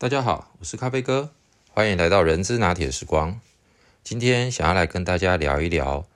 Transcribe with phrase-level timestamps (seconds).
[0.00, 1.32] 大家好，我是咖啡哥，
[1.70, 3.40] 欢迎来到人之拿铁时光。
[4.04, 6.06] 今天想要来跟大家聊一聊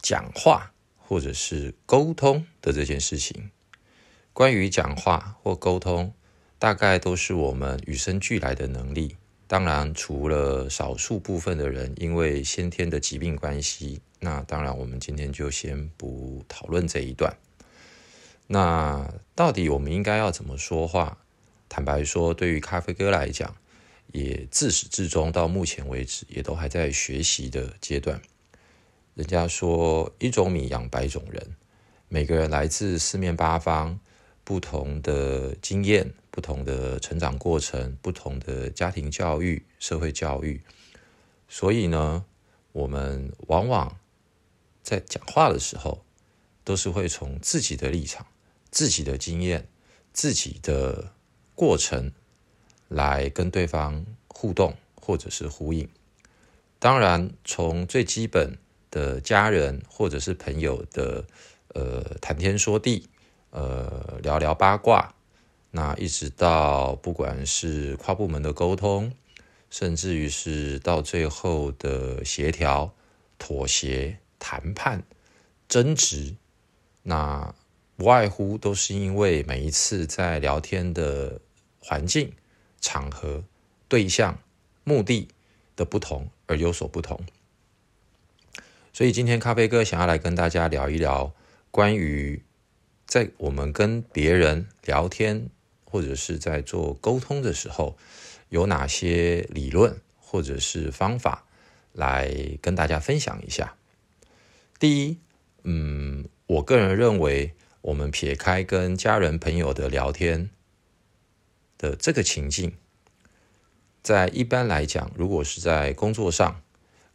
[0.00, 3.50] 讲话或者是沟通的这件事情。
[4.32, 6.14] 关于讲话或沟通，
[6.60, 9.16] 大概都是我们与生俱来的能力。
[9.48, 17.36] 当然，除了少数部分的人因为先天的疾病关系，那当然我们今天就先不讨论这一段。
[18.46, 21.18] 那到底我们应该要怎么说话？
[21.68, 23.56] 坦白说，对于咖啡哥来讲，
[24.12, 28.20] 也自始至终到目前为止，也都还在学习的阶段。
[29.14, 31.56] 人家说一种米养百种人，
[32.08, 33.98] 每个人来自四面八方，
[34.44, 40.60] 不同的经验、不同的成长过程、不同的家庭教育、社会教育，
[41.48, 42.24] 所以呢，
[42.70, 43.98] 我们往往
[44.82, 46.04] 在讲话的时候，
[46.62, 48.24] 都是会从自己的立场、
[48.70, 49.66] 自己的经验、
[50.12, 51.12] 自己的。
[51.54, 52.12] 过程
[52.88, 55.88] 来跟对方互动或者是呼应，
[56.78, 58.58] 当然从最基本
[58.90, 61.24] 的家人或者是朋友的
[61.74, 63.08] 呃谈天说地，
[63.50, 65.14] 呃聊聊八卦，
[65.70, 69.12] 那一直到不管是跨部门的沟通，
[69.70, 72.92] 甚至于是到最后的协调、
[73.38, 75.04] 妥协、谈判、
[75.68, 76.34] 争执，
[77.02, 77.54] 那。
[77.96, 81.40] 不外乎都是因为每一次在聊天的
[81.86, 82.32] 环境、
[82.80, 83.44] 场合、
[83.88, 84.38] 对象、
[84.84, 85.28] 目的
[85.76, 87.20] 的不同而有所不同。
[88.94, 91.34] 所以今天咖啡哥想要来跟大家聊一聊
[91.70, 92.42] 关于
[93.04, 95.50] 在我们跟别人聊天
[95.84, 97.98] 或者是在做沟通的时候，
[98.48, 101.44] 有哪些理论或者是方法
[101.92, 103.76] 来跟大家分享一下。
[104.78, 105.18] 第一，
[105.64, 107.52] 嗯，我个人认为。
[107.84, 110.48] 我们撇开跟家人朋友的聊天
[111.84, 112.72] 的这个情境，
[114.02, 116.62] 在一般来讲，如果是在工作上，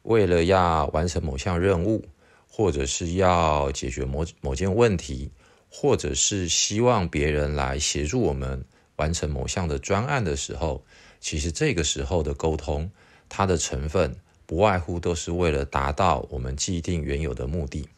[0.04, 2.06] 为了要完成某项任务，
[2.48, 5.32] 或者是要解决某某件问题，
[5.72, 8.64] 或者是希望别人来协助我们
[8.98, 10.86] 完成某项的专案的时候，
[11.20, 12.92] 其实这个时候的沟通，
[13.28, 14.16] 它的成分
[14.46, 17.90] 不外乎都是为了达到我们既定原有的目的，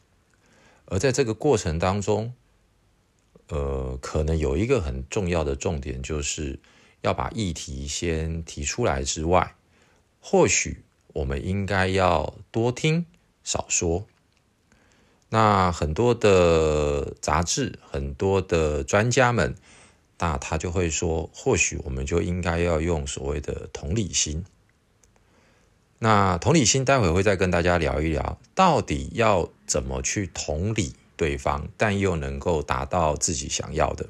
[0.86, 2.34] 而在这个过程当中。
[3.52, 6.58] 呃，可能有一个很重要的重点，就是
[7.02, 9.56] 要把议题先提出来之外，
[10.22, 13.06] 或许我们应该要多听
[13.44, 14.08] 少说。
[15.28, 19.54] 那很多的杂志，很多的专家们，
[20.18, 24.46] 那他就会说，或许我们就应该要用所谓的同理心。
[26.00, 30.96] 那同理心，待会会再跟大家聊一聊，到底要怎么去同理。
[31.22, 34.10] 对方，但又能够达到自己想要的。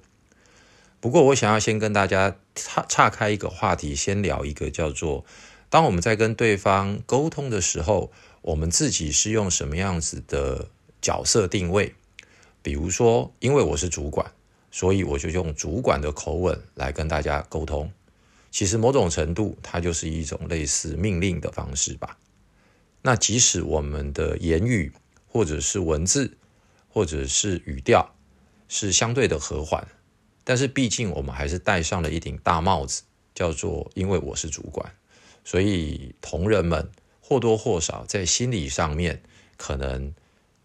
[1.01, 5.25] 不过，我想要先跟大家岔岔开一个话题，先聊一个叫做：
[5.69, 10.69] 当我们在跟对方沟通的时候，我们自己是用什么样子的
[11.01, 11.93] 角色定位？
[12.61, 14.31] 比如说，因为我是主管，
[14.71, 17.91] 所以我就用主管的口吻来跟大家沟通。
[18.49, 22.17] 其实，某种程度，它就是一种类似命令的方式吧。
[23.01, 24.93] 那即使我们的言语
[25.27, 26.37] 或者是文字，
[26.93, 28.13] 或者是语调
[28.67, 29.87] 是相对的和缓，
[30.43, 33.03] 但是毕竟我们还是戴上了一顶大帽子，
[33.33, 34.93] 叫做因为我是主管，
[35.45, 36.91] 所以同仁们
[37.21, 39.23] 或多或少在心理上面
[39.55, 40.13] 可能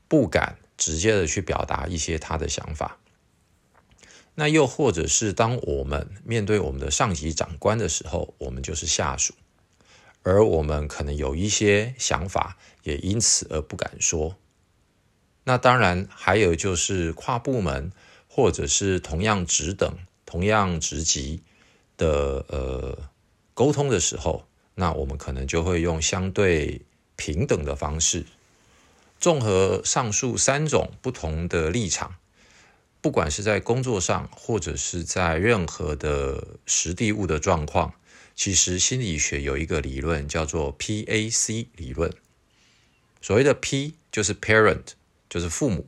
[0.09, 2.99] 不敢直接的去表达一些他的想法。
[4.35, 9.33] 那又或者是当我们面对我们的上级长官的时候，我们就是下属，
[10.23, 14.37] 而我们可能有一些想法，也因此而不敢说。
[15.49, 17.93] 那当然，还有就是跨部门
[18.27, 21.41] 或者是同样职等、同样职级
[21.97, 22.99] 的呃
[23.55, 26.83] 沟通的时候，那我们可能就会用相对
[27.15, 28.27] 平等的方式，
[29.21, 32.17] 综合上述三种不同的立场，
[33.01, 37.95] 不管是在工作上或者是在任何的实地物的状况，
[38.35, 42.13] 其实心理学有一个理论叫做 PAC 理论，
[43.23, 44.95] 所谓的 P 就是 Parent。
[45.37, 45.87] 就是父母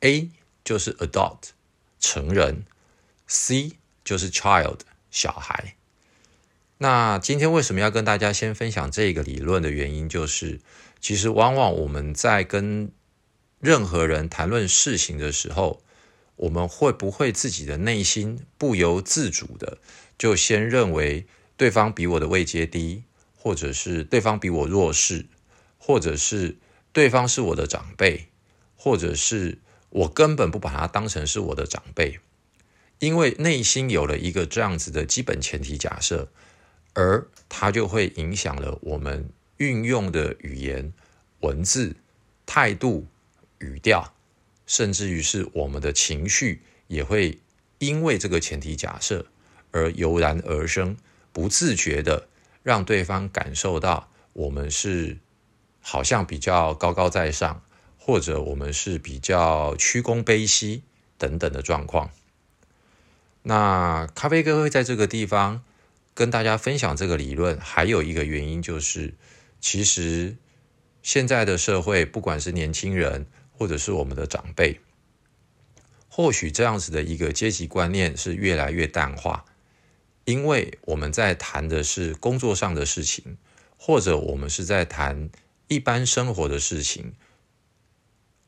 [0.00, 0.30] ，A
[0.64, 1.50] 就是 adult
[1.98, 2.64] 成人
[3.26, 3.72] ，C
[4.02, 4.78] 就是 child
[5.10, 5.76] 小孩。
[6.78, 10.60] 那今天为什么要跟大家先分享这个理论的原因，就是
[10.98, 12.90] 其实往往我们在跟
[13.58, 15.82] 任何人谈论事情的时候，
[16.36, 19.76] 我们会不会自己的内心不由自主的
[20.16, 21.26] 就先认为
[21.58, 23.02] 对方比我的位阶低，
[23.36, 25.26] 或者是对方比我弱势，
[25.76, 26.56] 或者是
[26.94, 28.28] 对方是我的长辈？
[28.82, 29.58] 或者是
[29.90, 32.18] 我根本不把他当成是我的长辈，
[32.98, 36.30] 因为内心有了一个这样子的基本前提假设，
[36.94, 39.28] 而它就会影响了我们
[39.58, 40.94] 运用的语言、
[41.40, 41.94] 文字、
[42.46, 43.06] 态度、
[43.58, 44.14] 语调，
[44.66, 47.38] 甚至于是我们的情绪，也会
[47.80, 49.26] 因为这个前提假设
[49.72, 50.96] 而油然而生，
[51.34, 52.28] 不自觉的
[52.62, 55.18] 让对方感受到我们是
[55.82, 57.62] 好像比较高高在上，
[58.10, 60.82] 或者我们是比较屈躬卑膝
[61.16, 62.10] 等等的状况。
[63.42, 65.62] 那咖啡哥会在这个地方
[66.12, 69.14] 跟大家分享这个理论，还有一个原因就是，
[69.60, 70.36] 其实
[71.04, 74.80] 现在的社会，不管是年轻人或者是我们的长辈，
[76.08, 79.44] 或许这样子的一个阶级观念是越来越淡化，
[80.24, 83.36] 因为我们在谈的是工作上的事情，
[83.76, 85.30] 或者我们是在谈
[85.68, 87.14] 一般生活的事情，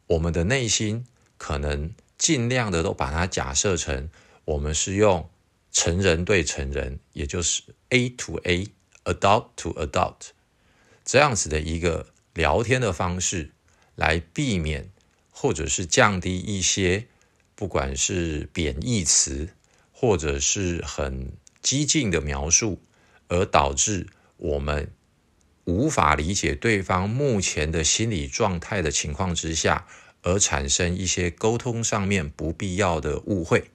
[0.07, 1.07] 我们的内心
[1.37, 4.09] 可能尽量的都把它假设成。
[4.45, 5.31] 我们是用
[5.71, 10.17] 成人对成人，也就是 A to A，Adult to Adult
[11.05, 13.53] 这样子的一个聊天的方式，
[13.95, 14.91] 来避免
[15.31, 17.07] 或者是降低一些
[17.55, 19.49] 不管是贬义词
[19.93, 21.33] 或者是很
[21.63, 22.81] 激进的描述，
[23.29, 24.93] 而导致我们
[25.65, 29.87] 无法理解对方目前的心理状态的情况之下，
[30.23, 33.71] 而产生一些沟通上面不必要的误会。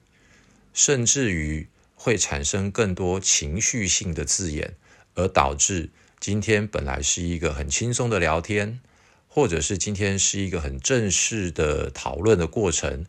[0.74, 4.76] 甚至于会产生更多情绪性的字眼，
[5.14, 5.90] 而导致
[6.20, 8.78] 今天本来是一个很轻松的聊天，
[9.26, 13.06] 或者是今天是一个很正式的讨论的过程，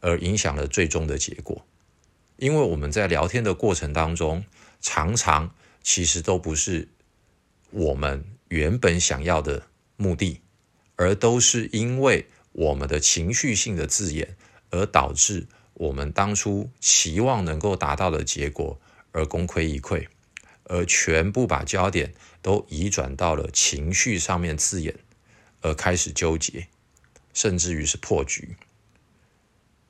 [0.00, 1.66] 而影响了最终的结果。
[2.36, 4.44] 因为我们在聊天的过程当中，
[4.80, 6.88] 常常其实都不是
[7.72, 9.66] 我们原本想要的
[9.96, 10.40] 目的，
[10.96, 14.36] 而都是因为我们的情绪性的字眼
[14.70, 15.46] 而导致。
[15.74, 18.78] 我们当初期望能够达到的结果
[19.10, 20.06] 而功亏一篑，
[20.64, 24.94] 而全部把焦点都移转到了情绪上面字眼，
[25.62, 26.68] 而开始纠结，
[27.32, 28.54] 甚至于是破局。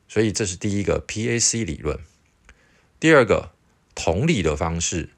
[0.08, 1.99] 所以这是第一个 PAC 理论。
[3.00, 3.50] 第二个
[3.94, 5.11] 同理的方式，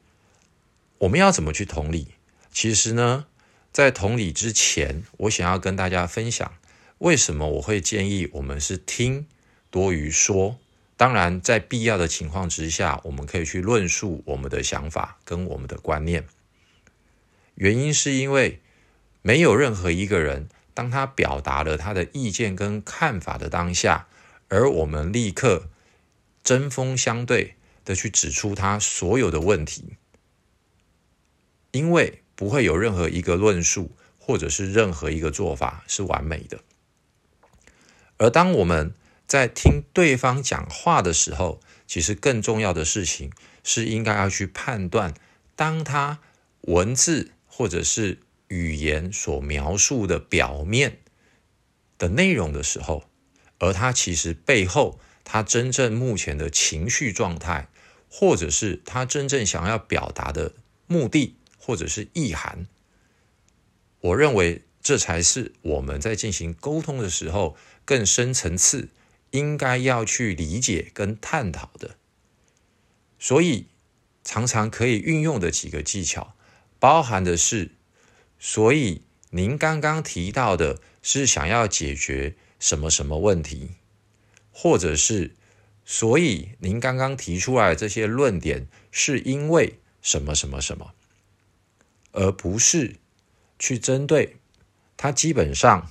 [0.98, 2.13] 我们要怎么去同理？
[2.54, 3.26] 其实呢，
[3.72, 6.54] 在同理之前，我想要跟大家分享，
[6.98, 9.26] 为什么我会建议我们是听
[9.70, 10.58] 多于说。
[10.96, 16.24] 当然，在必要的情况之下，我们可以去论述我们的想法跟我们的观念。
[17.56, 18.60] 原因是因为
[19.20, 24.06] 没有任何一个人，当他表达了他的意见跟看法的当下，
[24.48, 25.68] 而我们立刻
[26.44, 29.96] 针锋相对的去指出他所有的问题，
[31.72, 36.60] 因为不会有任何一个论述或者是任何一个做法是完美的。
[38.16, 38.94] 而当我们
[39.26, 43.30] 在听对方讲话的时候，其实更重要的事情
[43.62, 45.14] 是应该要去判断，
[45.56, 46.20] 当他
[46.62, 50.98] 文字或者是语言所描述的表面
[51.98, 53.04] 的内容的时候，
[53.58, 57.68] 而他其实背后他真正目前的情绪状态，
[58.08, 60.52] 或者是他真正想要表达的
[60.86, 62.66] 目的或者是意涵，
[64.00, 68.90] 我认为这才是我们在进行沟通的时候更深层次。
[69.30, 71.96] 应该要去理解跟探讨的，
[73.18, 73.66] 所以
[74.22, 76.36] 常常可以运用的几个技巧，
[76.78, 77.72] 包含的是，
[78.38, 83.70] 所以您刚刚提到的是想要解决什么什么问题，
[84.52, 85.34] 或者是
[85.84, 90.94] 所以您刚刚提出来这些论点是因为什么什么什么，
[92.14, 92.96] 而不是
[93.58, 94.38] 去针对
[94.96, 95.90] 它基本上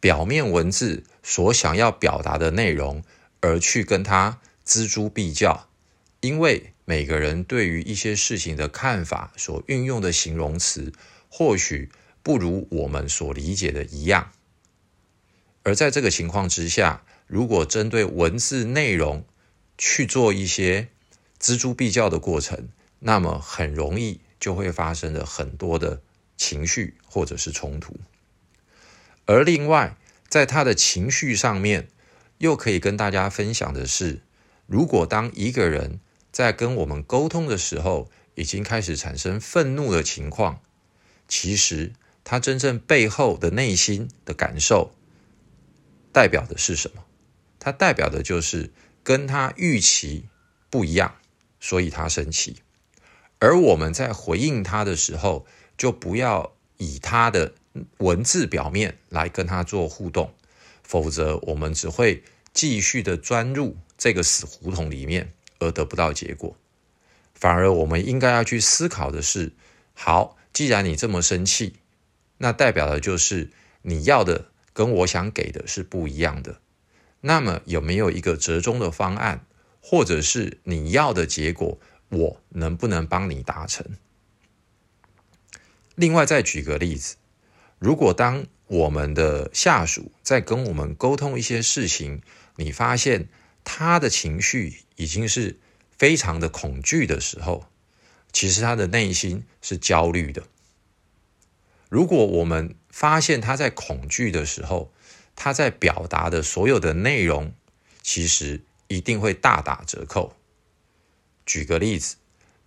[0.00, 1.04] 表面文字。
[1.22, 3.04] 所想要表达的内容，
[3.40, 5.68] 而去跟他锱铢必较，
[6.20, 10.94] 因为每个人对于一些事情的看法，所运用的形容词，
[11.28, 11.90] 或许
[12.22, 14.32] 不如我们所理解的一样。
[15.62, 19.26] 而在这个情况之下，如果针对文字内容
[19.76, 20.88] 去做一些
[21.38, 26.00] 锱铢必较的过程，那么很容易就会发生了很多的
[26.36, 27.94] 情绪或者是冲突。
[29.26, 29.96] 而另外，
[30.28, 31.88] 在他的情绪上面，
[32.38, 34.22] 又可以跟大家分享的是，
[34.66, 36.00] 如果当一个人
[36.32, 40.62] 在跟我们沟通的时候，已经开始产生愤怒的情况，
[41.28, 41.92] 其实
[42.24, 44.94] 他真正背后的内心的感受，
[46.12, 47.04] 代表的是什么？
[47.58, 50.26] 它代表的就是跟他预期
[50.70, 51.16] 不一样，
[51.60, 52.62] 所以他生气。
[53.40, 55.44] 而我们在回应他的时候，
[55.76, 57.54] 就不要以他的。
[57.98, 60.34] 文字表面来跟他做互动，
[60.82, 66.56] 否则我们只会继续的钻入这个死胡同里面，而得不到结果。
[67.32, 69.52] 反而我们应该要去思考的是：
[69.94, 71.74] 好，既然你这么生气，
[72.38, 73.50] 那代表的就是
[73.82, 76.60] 你要的跟我想给的是不一样的。
[77.20, 79.46] 那么有没有一个折中的方案，
[79.80, 81.78] 或者是你要的结果，
[82.10, 83.86] 我能不能帮你达成？
[85.94, 87.16] 另外再举个例子，
[87.78, 92.22] 如果当我们的下属在跟我们沟通一些事情，
[92.56, 93.28] 你发现
[93.64, 95.58] 他的情绪已经是
[95.96, 97.66] 非常的恐惧的时候，
[98.32, 100.44] 其实他的内心是焦虑的。
[101.88, 104.92] 如果我们发现他在恐惧的时候，
[105.36, 107.52] 他在表达的所有的内容，
[108.02, 110.36] 其实一定会大打折扣。
[111.50, 112.14] 举个例子，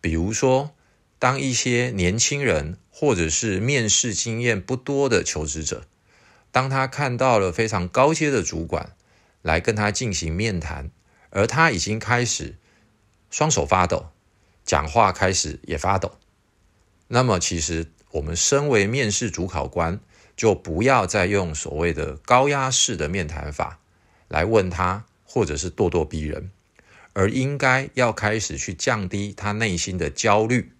[0.01, 0.75] 比如说，
[1.17, 5.85] 当一些年轻人或者是面试经验不多的求职者，
[6.51, 8.93] 当他看到了非常高阶的主管
[9.41, 10.91] 来跟他进行面谈，
[11.29, 12.57] 而他已经开始
[13.31, 14.07] 双手发抖，
[14.65, 16.17] 讲话开始也发抖，
[17.07, 20.01] 那么其实我们身为面试主考官，
[20.35, 23.79] 就不要再用所谓的高压式的面谈法
[24.27, 26.51] 来问他，或者是咄咄逼人，
[27.13, 30.73] 而应该要开始去降低他内心的焦虑，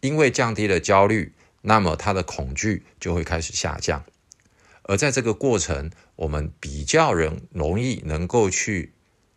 [0.00, 1.34] 因为降低了焦虑。
[1.62, 4.02] 那么他的恐惧就会开始下降，
[4.84, 8.94] 而在这个过程，我们比较人容易能够去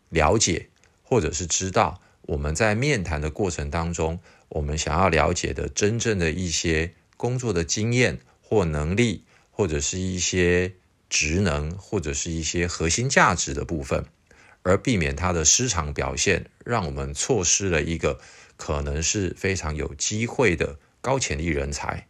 [0.08, 0.70] 了解，
[1.02, 10.76] 或者是知道我们在面谈的过程当中，我们想要了解的真正的一些工作的经验或能力，或者是一些
[11.10, 14.06] 职能，或者是一些核心价值的部分，
[14.64, 18.20] 而避免他的失常表现，让我们错失了一个
[18.58, 22.08] 可能是非常有机会的高潜力人才。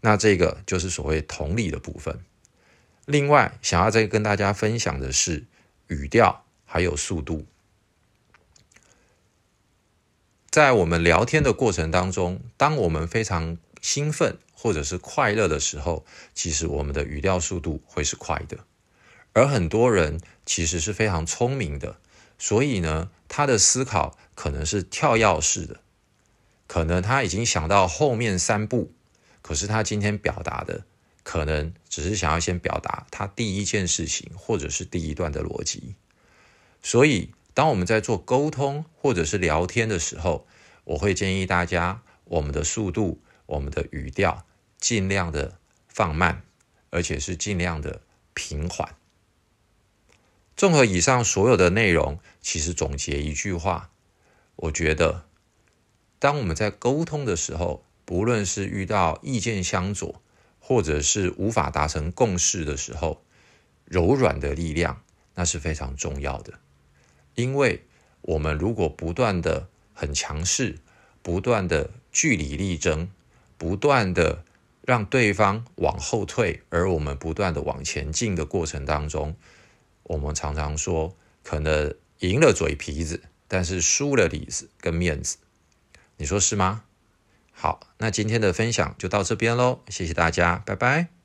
[0.00, 2.20] 那这个就是所谓同理的部分。
[3.04, 5.44] 另外，想要再跟大家分享的是
[5.88, 7.46] 语调还有速度。
[10.50, 18.58] 在我们聊天的过程当中，当我们非常兴奋或者是快乐的时候，其实我们的语调速度会是快的。
[19.36, 21.98] 而很多人其实是非常聪明的，
[22.38, 25.80] 所以呢，他的思考可能是跳跃式的，
[26.66, 28.94] 可能他已经想到后面三步。
[29.42, 30.86] 可是他今天表达的，
[31.22, 35.96] 可能只是想要先表达他第一件事情，或者是第一段的逻辑。
[36.82, 40.46] 所以，当我们在做沟通或者是聊天的时候，
[40.84, 44.46] 我会建议大家，我们的速度、我们的语调，
[44.80, 46.42] 尽量的放慢，
[46.88, 48.00] 而且是尽量的
[48.32, 48.94] 平缓。
[50.56, 53.90] 综合以上所有的内容，其实总结一句话，
[54.56, 55.26] 我觉得，
[56.18, 60.22] 当我们在沟通的时候，不论是遇到意见相左，
[60.58, 63.22] 或者是无法达成共识的时候，
[63.84, 65.02] 柔软的力量
[65.34, 66.54] 那是非常重要的。
[67.34, 67.84] 因为
[68.22, 70.78] 我们如果不断的很强势，
[71.20, 73.10] 不断的据理力争，
[73.58, 74.42] 不断的
[74.80, 79.36] 让对方往后退，而我们不断的往前进的过程当中，
[80.08, 85.36] 我们常常说，可能赢了嘴皮子，但是输了里子跟面子，
[86.16, 86.84] 你说是吗？
[87.52, 91.15] 好，那今天的分享就到这边喽，谢谢大家，拜拜。